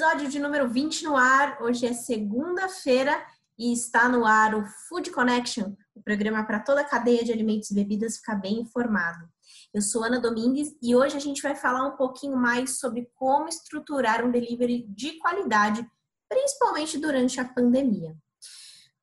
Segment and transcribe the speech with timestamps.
[0.00, 1.60] Episódio de número 20 no ar.
[1.60, 3.22] Hoje é segunda-feira
[3.58, 7.70] e está no ar o Food Connection, o programa para toda a cadeia de alimentos
[7.70, 9.28] e bebidas ficar bem informado.
[9.74, 13.46] Eu sou Ana Domingues e hoje a gente vai falar um pouquinho mais sobre como
[13.46, 15.86] estruturar um delivery de qualidade,
[16.30, 18.16] principalmente durante a pandemia.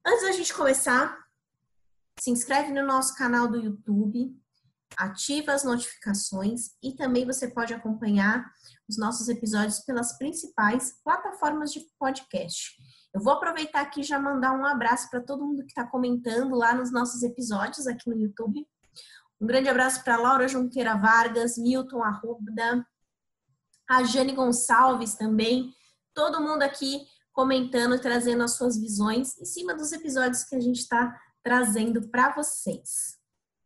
[0.03, 1.15] Antes da gente começar,
[2.19, 4.35] se inscreve no nosso canal do YouTube,
[4.95, 8.45] ativa as notificações e também você pode acompanhar
[8.87, 12.75] os nossos episódios pelas principais plataformas de podcast.
[13.13, 16.73] Eu vou aproveitar aqui já mandar um abraço para todo mundo que está comentando lá
[16.73, 18.65] nos nossos episódios aqui no YouTube.
[19.41, 22.85] Um grande abraço para Laura Junqueira Vargas, Milton Arruda,
[23.89, 25.73] a Jane Gonçalves também,
[26.13, 30.79] todo mundo aqui comentando, trazendo as suas visões em cima dos episódios que a gente
[30.79, 33.17] está trazendo para vocês.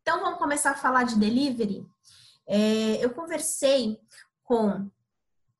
[0.02, 1.86] Então vamos começar a falar de delivery.
[2.48, 3.98] É, eu conversei
[4.43, 4.90] com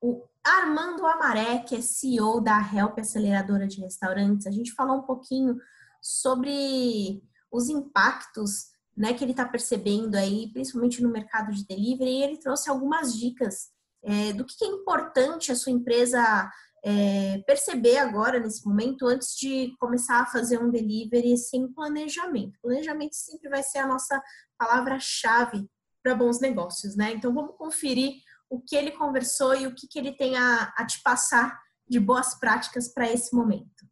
[0.02, 4.48] o Armando Amaré, que é CEO da Help Aceleradora de Restaurantes.
[4.48, 5.58] A gente falou um pouquinho
[6.02, 12.24] sobre os impactos né, que ele está percebendo aí, principalmente no mercado de delivery, e
[12.24, 13.70] ele trouxe algumas dicas
[14.04, 16.52] é, do que é importante a sua empresa
[16.84, 22.60] é, perceber agora, nesse momento, antes de começar a fazer um delivery sem planejamento.
[22.62, 24.22] Planejamento sempre vai ser a nossa
[24.58, 25.70] palavra-chave
[26.02, 27.12] para bons negócios, né?
[27.12, 28.14] Então, vamos conferir
[28.50, 32.00] o que ele conversou e o que, que ele tem a, a te passar de
[32.00, 33.86] boas práticas para esse momento.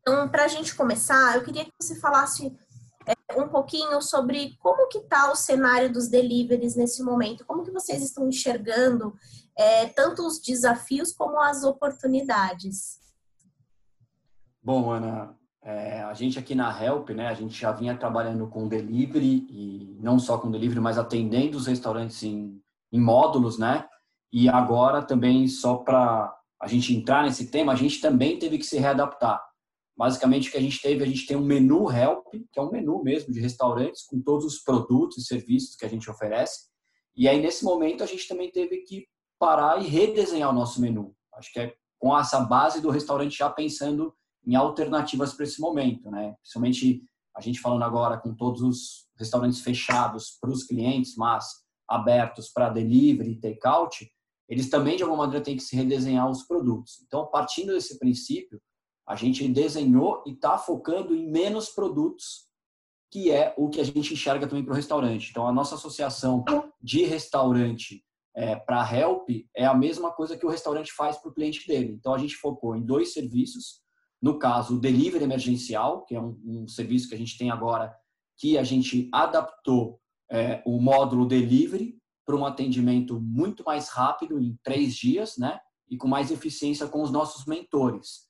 [0.00, 2.56] Então, para a gente começar, eu queria que você falasse
[3.34, 8.02] um pouquinho sobre como que está o cenário dos deliveries nesse momento, como que vocês
[8.02, 9.14] estão enxergando
[9.56, 13.00] é, tanto os desafios como as oportunidades.
[14.62, 18.68] Bom, Ana, é, a gente aqui na Help, né, a gente já vinha trabalhando com
[18.68, 22.60] delivery e não só com delivery, mas atendendo os restaurantes em,
[22.92, 23.88] em módulos, né?
[24.32, 28.64] E agora também só para a gente entrar nesse tema, a gente também teve que
[28.64, 29.42] se readaptar.
[29.96, 32.70] Basicamente, o que a gente teve, a gente tem um menu Help, que é um
[32.70, 36.68] menu mesmo de restaurantes, com todos os produtos e serviços que a gente oferece.
[37.16, 39.06] E aí, nesse momento, a gente também teve que
[39.38, 41.14] parar e redesenhar o nosso menu.
[41.34, 44.14] Acho que é com essa base do restaurante já pensando
[44.46, 46.34] em alternativas para esse momento, né?
[46.40, 47.02] Principalmente
[47.34, 51.46] a gente falando agora com todos os restaurantes fechados para os clientes, mas
[51.88, 54.10] abertos para delivery e takeout,
[54.48, 57.02] eles também de alguma maneira têm que se redesenhar os produtos.
[57.06, 58.60] Então, partindo desse princípio,
[59.06, 62.46] a gente desenhou e está focando em menos produtos,
[63.10, 65.30] que é o que a gente enxerga também para o restaurante.
[65.30, 66.44] Então, a nossa associação
[66.82, 71.34] de restaurante é, para Help é a mesma coisa que o restaurante faz para o
[71.34, 71.94] cliente dele.
[71.98, 73.80] Então, a gente focou em dois serviços.
[74.20, 77.94] No caso, o delivery emergencial, que é um, um serviço que a gente tem agora,
[78.36, 80.00] que a gente adaptou
[80.30, 81.96] é, o módulo delivery
[82.26, 85.60] para um atendimento muito mais rápido, em três dias, né?
[85.88, 88.25] E com mais eficiência com os nossos mentores.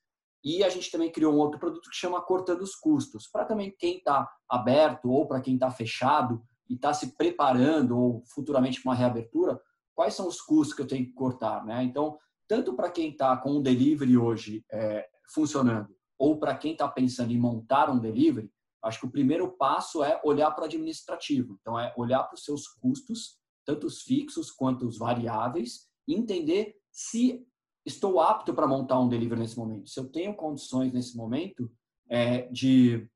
[0.47, 3.75] E a gente também criou um outro produto que chama Cortando os Custos, para também
[3.77, 6.41] quem está aberto ou para quem está fechado
[6.71, 9.61] e está se preparando ou futuramente para uma reabertura,
[9.93, 11.83] quais são os custos que eu tenho que cortar, né?
[11.83, 16.87] Então, tanto para quem está com um delivery hoje é, funcionando ou para quem está
[16.87, 18.49] pensando em montar um delivery,
[18.85, 21.59] acho que o primeiro passo é olhar para o administrativo.
[21.61, 26.77] Então, é olhar para os seus custos, tanto os fixos quanto os variáveis, e entender
[26.93, 27.45] se
[27.87, 31.71] estou apto para montar um delivery nesse momento, se eu tenho condições nesse momento
[32.11, 33.09] é, de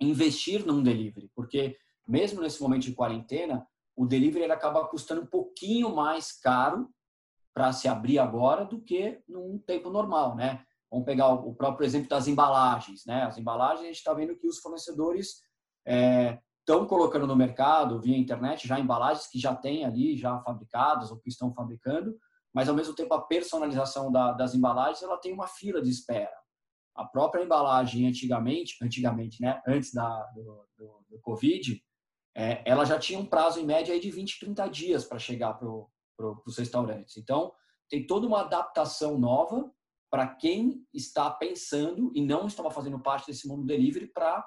[0.00, 1.76] investir num delivery, porque
[2.06, 6.88] mesmo nesse momento de quarentena, o delivery acaba custando um pouquinho mais caro
[7.54, 10.64] para se abrir agora do que num tempo normal, né?
[10.90, 13.22] Vamos pegar o próprio exemplo das embalagens, né?
[13.22, 15.40] As embalagens a gente está vendo que os fornecedores
[15.86, 21.10] estão é, colocando no mercado via internet já embalagens que já tem ali já fabricadas
[21.12, 22.16] ou que estão fabricando
[22.54, 26.34] mas ao mesmo tempo a personalização da, das embalagens ela tem uma fila de espera.
[26.94, 31.82] A própria embalagem antigamente, antigamente, né, antes da, do, do, do Covid,
[32.36, 35.68] é, ela já tinha um prazo em média de 20, 30 dias para chegar para
[36.16, 37.16] pro, os restaurantes.
[37.16, 37.52] Então,
[37.88, 39.70] tem toda uma adaptação nova
[40.10, 44.46] para quem está pensando e não estava fazendo parte desse mundo delivery para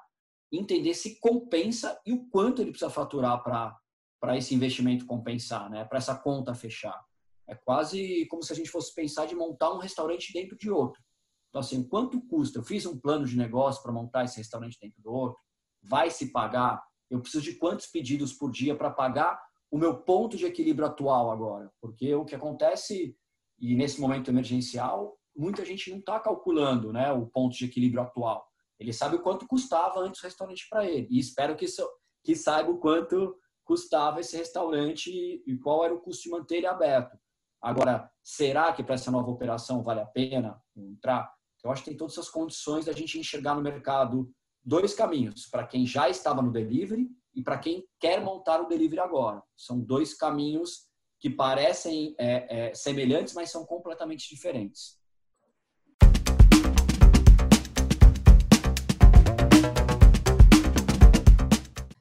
[0.52, 5.86] entender se compensa e o quanto ele precisa faturar para esse investimento compensar, né?
[5.86, 7.04] para essa conta fechar.
[7.48, 11.02] É quase como se a gente fosse pensar de montar um restaurante dentro de outro.
[11.50, 12.60] Então, assim, quanto custa?
[12.60, 15.40] Eu fiz um plano de negócio para montar esse restaurante dentro do outro.
[15.84, 16.82] Vai se pagar?
[17.10, 21.32] Eu preciso de quantos pedidos por dia para pagar o meu ponto de equilíbrio atual
[21.32, 21.72] agora?
[21.82, 23.18] Porque o que acontece,
[23.60, 28.48] e nesse momento emergencial, muita gente não está calculando né, o ponto de equilíbrio atual.
[28.80, 31.08] Ele sabe o quanto custava antes o restaurante para ele.
[31.10, 31.88] E espero que, isso,
[32.24, 35.12] que saiba o quanto custava esse restaurante
[35.46, 37.18] e qual era o custo de manter ele aberto.
[37.64, 41.34] Agora, será que para essa nova operação vale a pena entrar?
[41.64, 44.30] Eu acho que tem todas as condições da gente enxergar no mercado
[44.62, 49.00] dois caminhos, para quem já estava no delivery e para quem quer montar o delivery
[49.00, 49.42] agora.
[49.56, 50.90] São dois caminhos
[51.22, 55.00] que parecem é, é, semelhantes, mas são completamente diferentes.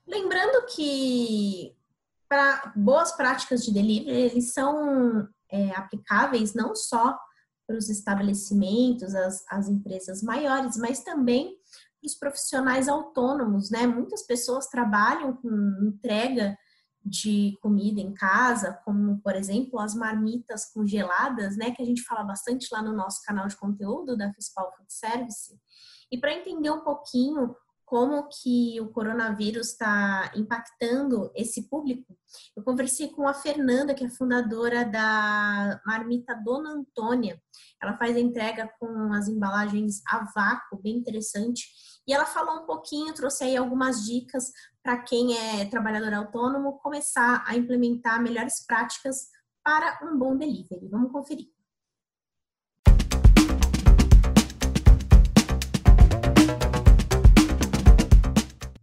[0.09, 1.77] Lembrando que
[2.29, 7.17] para boas práticas de delivery, eles são é, aplicáveis não só
[7.67, 11.57] para os estabelecimentos, as, as empresas maiores, mas também
[12.01, 13.87] para os profissionais autônomos, né?
[13.87, 15.49] Muitas pessoas trabalham com
[15.83, 16.57] entrega
[17.05, 22.23] de comida em casa, como por exemplo as marmitas congeladas, né, que a gente fala
[22.23, 25.59] bastante lá no nosso canal de conteúdo da Fispal Food Service.
[26.13, 27.57] E para entender um pouquinho
[27.93, 32.17] como que o coronavírus está impactando esse público,
[32.57, 37.39] eu conversei com a Fernanda, que é fundadora da Marmita Dona Antônia.
[37.83, 41.67] Ela faz entrega com as embalagens a vácuo, bem interessante.
[42.09, 44.51] E ela falou um pouquinho, trouxe aí algumas dicas
[44.83, 49.29] para quem é trabalhador autônomo começar a implementar melhores práticas
[49.63, 50.89] para um bom delivery.
[50.89, 51.52] Vamos conferir.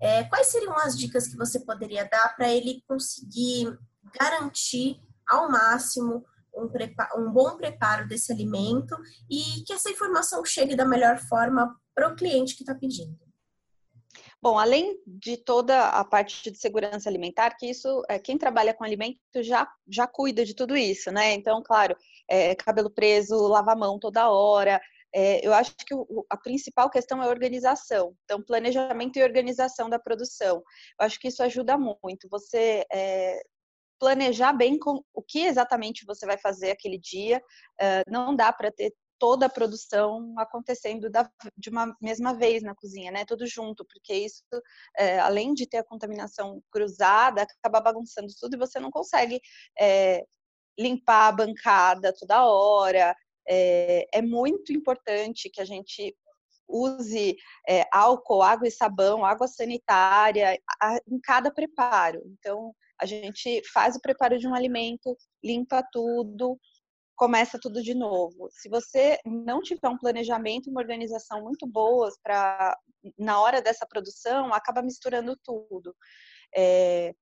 [0.02, 3.78] É, quais seriam as dicas que você poderia dar para ele conseguir
[4.20, 6.26] garantir ao máximo
[6.56, 6.70] um,
[7.18, 8.96] um, bom preparo desse alimento
[9.30, 13.18] e que essa informação chegue da melhor forma para o cliente que está pedindo?
[14.42, 18.86] Bom, além de toda a parte de segurança alimentar, que isso, é, quem trabalha com
[18.86, 21.34] alimento já, já cuida de tudo isso, né?
[21.34, 21.96] Então, claro,
[22.28, 24.80] é, cabelo preso, lava a mão toda hora,
[25.14, 28.16] é, eu acho que o, a principal questão é organização.
[28.24, 30.58] Então, planejamento e organização da produção.
[31.00, 32.28] Eu acho que isso ajuda muito.
[32.30, 33.42] Você é,
[34.00, 37.42] planejar bem com o que exatamente você vai fazer aquele dia.
[37.80, 42.74] É, não dá para ter toda a produção acontecendo da, de uma mesma vez na
[42.74, 43.26] cozinha, né?
[43.26, 44.44] Tudo junto, porque isso,
[44.98, 49.42] é, além de ter a contaminação cruzada, acaba bagunçando tudo e você não consegue
[49.78, 50.26] é,
[50.80, 53.14] limpar a bancada toda hora,
[53.50, 56.16] é, é muito importante que a gente
[56.68, 57.36] use
[57.68, 62.22] é, álcool, água e sabão, água sanitária a, em cada preparo.
[62.26, 66.60] Então, a gente faz o preparo de um alimento, limpa tudo,
[67.16, 68.50] começa tudo de novo.
[68.52, 72.78] Se você não tiver um planejamento uma organização muito boas para
[73.18, 75.96] na hora dessa produção, acaba misturando tudo.
[76.56, 77.14] É,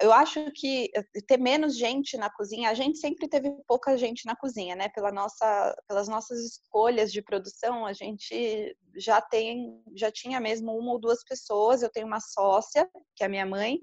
[0.00, 4.26] eu acho que eh, ter menos gente na cozinha, a gente sempre teve pouca gente
[4.26, 4.88] na cozinha, né?
[4.88, 10.92] Pela nossa, pelas nossas escolhas de produção, a gente já tem, já tinha mesmo uma
[10.92, 11.82] ou duas pessoas.
[11.82, 13.80] Eu tenho uma sócia, que é a minha mãe,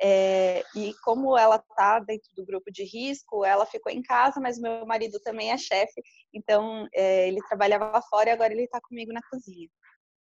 [0.00, 4.58] é, e como ela está dentro do grupo de risco, ela ficou em casa, mas
[4.58, 6.02] meu marido também é chefe,
[6.34, 9.68] então é, ele trabalhava fora e agora ele está comigo na cozinha.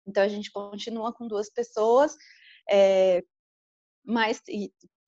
[0.06, 2.16] Então a gente continua com duas pessoas.
[2.68, 3.22] É,
[4.04, 4.40] mas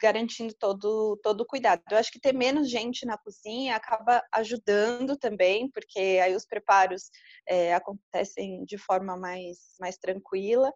[0.00, 1.82] garantindo todo, todo o cuidado.
[1.90, 7.10] Eu acho que ter menos gente na cozinha acaba ajudando também, porque aí os preparos
[7.48, 10.72] é, acontecem de forma mais, mais tranquila.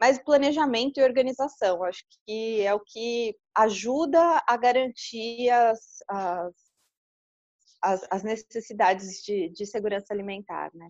[0.00, 5.98] Mas planejamento e organização, acho que é o que ajuda a garantir as,
[7.80, 10.88] as, as necessidades de, de segurança alimentar, né?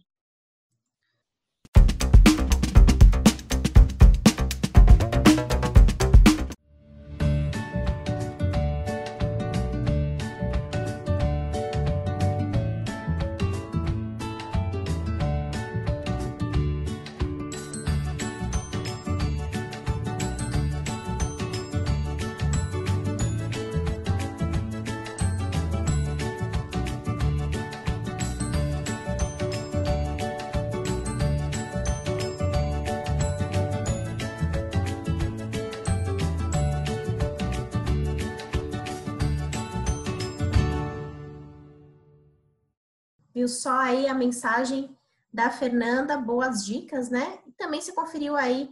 [43.35, 44.97] Viu só aí a mensagem
[45.33, 47.41] da Fernanda, boas dicas, né?
[47.47, 48.71] E também se conferiu aí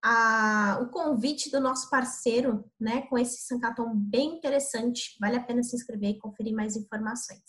[0.00, 3.02] a, o convite do nosso parceiro, né?
[3.08, 5.16] Com esse Sancaton bem interessante.
[5.18, 7.42] Vale a pena se inscrever e conferir mais informações.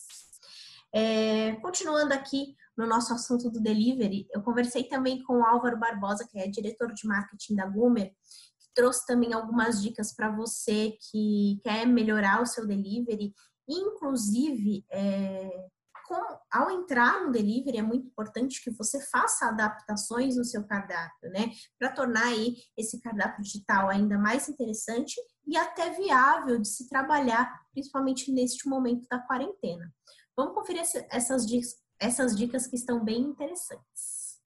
[0.92, 6.28] É, continuando aqui no nosso assunto do delivery, eu conversei também com o Álvaro Barbosa,
[6.28, 11.60] que é diretor de marketing da Gumer, que trouxe também algumas dicas para você que
[11.64, 13.34] quer melhorar o seu delivery,
[13.68, 15.68] inclusive é,
[16.08, 21.30] como, ao entrar no delivery, é muito importante que você faça adaptações no seu cardápio,
[21.32, 21.52] né?
[21.80, 27.52] Para tornar aí esse cardápio digital ainda mais interessante e até viável de se trabalhar,
[27.72, 29.92] principalmente neste momento da quarentena.
[30.38, 34.40] Vamos conferir essas dicas, essas dicas que estão bem interessantes.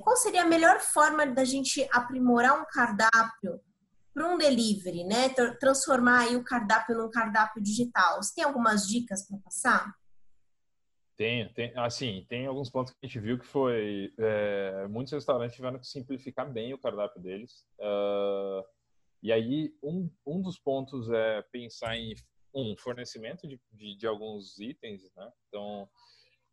[0.00, 3.60] Qual seria a melhor forma da gente aprimorar um cardápio
[4.14, 5.28] para um delivery, né?
[5.60, 8.22] Transformar aí o cardápio num cardápio digital.
[8.22, 9.94] Você tem algumas dicas para passar?
[11.16, 15.56] Tem, tem, assim, tem alguns pontos que a gente viu que foi é, muitos restaurantes
[15.56, 17.66] tiveram que simplificar bem o cardápio deles.
[17.78, 18.64] Uh,
[19.20, 22.14] e aí um, um dos pontos é pensar em
[22.54, 25.32] um fornecimento de, de, de alguns itens, né?
[25.48, 25.88] Então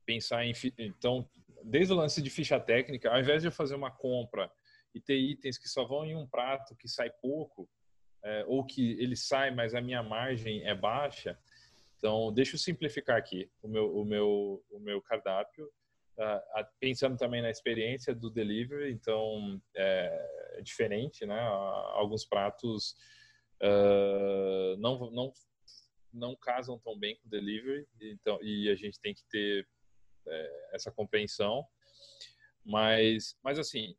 [0.03, 1.27] pensar em então
[1.63, 4.51] desde o lance de ficha técnica, ao invés de eu fazer uma compra
[4.95, 7.69] e ter itens que só vão em um prato que sai pouco,
[8.23, 11.37] é, ou que ele sai, mas a minha margem é baixa.
[11.97, 15.65] Então, deixa eu simplificar aqui o meu, o meu, o meu cardápio,
[16.17, 18.91] uh, pensando também na experiência do delivery.
[18.91, 21.39] Então, é, é diferente, né?
[21.93, 22.95] Alguns pratos
[23.61, 25.33] uh, não, não,
[26.13, 29.67] não casam tão bem com o delivery, então, e a gente tem que ter
[30.27, 31.65] é, essa compreensão.
[32.63, 33.95] Mas, mas assim,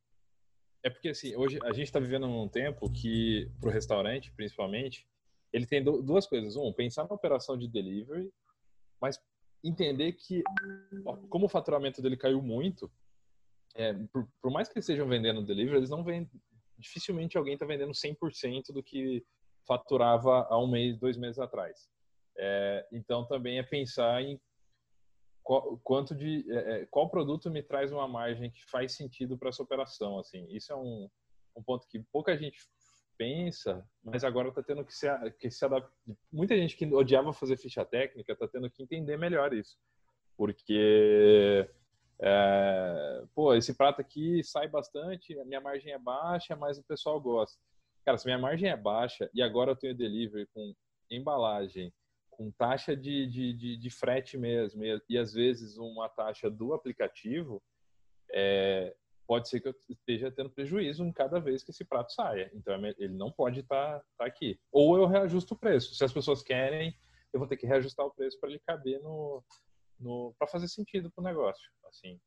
[0.86, 5.04] é porque, assim, hoje a gente está vivendo num tempo que, para o restaurante, principalmente,
[5.52, 6.54] ele tem duas coisas.
[6.54, 8.32] Um, pensar na operação de delivery,
[9.00, 9.20] mas
[9.64, 10.44] entender que,
[11.28, 12.88] como o faturamento dele caiu muito,
[13.74, 16.30] é, por, por, mais que eles estejam vendendo delivery, eles não vendem.
[16.78, 19.26] Dificilmente alguém está vendendo 100% do que
[19.66, 21.88] faturava há um mês, dois meses atrás.
[22.38, 24.40] É, então, também é pensar em
[25.46, 29.50] qual, quanto de é, é, qual produto me traz uma margem que faz sentido para
[29.50, 30.44] essa operação assim.
[30.50, 31.08] Isso é um,
[31.56, 32.58] um ponto que pouca gente
[33.16, 35.06] pensa mas agora está tendo que se,
[35.38, 35.90] que se adaptar
[36.30, 39.78] muita gente que odiava fazer ficha técnica está tendo que entender melhor isso.
[40.36, 41.70] Porque
[42.20, 47.20] é, pô esse prato aqui sai bastante a minha margem é baixa mas o pessoal
[47.20, 47.56] gosta.
[48.04, 50.74] Cara se minha margem é baixa e agora eu tenho delivery com
[51.08, 51.94] embalagem
[52.36, 56.74] com taxa de, de, de, de, frete mesmo, e, e, às vezes uma taxa do
[56.74, 57.62] aplicativo,
[58.30, 58.94] é,
[59.26, 62.50] pode ser que eu esteja tendo prejuízo em cada vez que esse prato saia.
[62.54, 64.60] Então, é ele não pode estar tá, tá aqui.
[64.70, 65.94] Ou eu reajusto o preço.
[65.94, 66.94] Se as pessoas querem,
[67.32, 69.42] eu vou ter que reajustar o preço para ele caber no,
[69.98, 71.70] no para fazer sentido para o negócio.
[71.88, 72.20] Assim,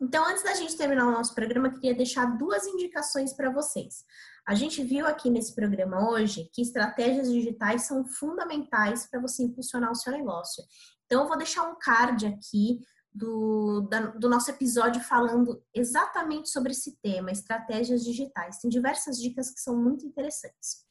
[0.00, 4.04] Então, antes da gente terminar o nosso programa, queria deixar duas indicações para vocês.
[4.46, 9.90] A gente viu aqui nesse programa hoje que estratégias digitais são fundamentais para você impulsionar
[9.92, 10.64] o seu negócio.
[11.04, 12.80] Então, eu vou deixar um card aqui
[13.12, 18.58] do, da, do nosso episódio falando exatamente sobre esse tema, estratégias digitais.
[18.58, 20.88] Tem diversas dicas que são muito interessantes.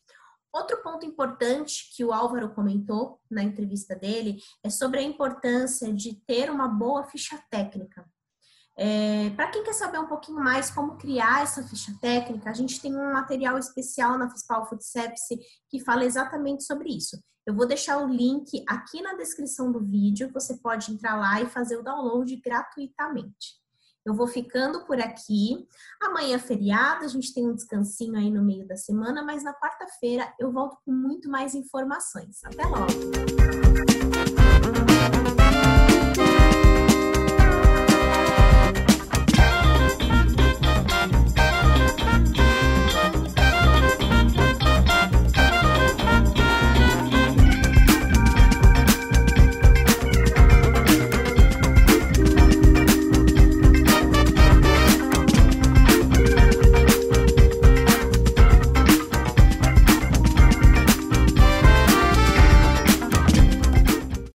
[0.53, 6.15] Outro ponto importante que o Álvaro comentou na entrevista dele é sobre a importância de
[6.27, 8.05] ter uma boa ficha técnica.
[8.81, 12.79] É, Para quem quer saber um pouquinho mais como criar essa ficha técnica, a gente
[12.81, 15.37] tem um material especial na Fispal Food Sepsi
[15.69, 17.21] que fala exatamente sobre isso.
[17.45, 21.47] Eu vou deixar o link aqui na descrição do vídeo, você pode entrar lá e
[21.47, 23.59] fazer o download gratuitamente.
[24.05, 25.67] Eu vou ficando por aqui.
[26.01, 29.53] Amanhã é feriado, a gente tem um descansinho aí no meio da semana, mas na
[29.53, 32.41] quarta-feira eu volto com muito mais informações.
[32.45, 32.87] Até logo!